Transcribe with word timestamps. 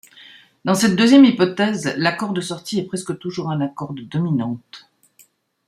Dans 0.65 0.73
cette 0.73 0.95
deuxième 0.95 1.25
hypothèse, 1.25 1.93
l'accord 1.95 2.33
de 2.33 2.41
sortie 2.41 2.79
est 2.79 2.85
presque 2.87 3.19
toujours 3.19 3.51
un 3.51 3.61
accord 3.61 3.93
de 3.93 4.01
dominante. 4.01 4.89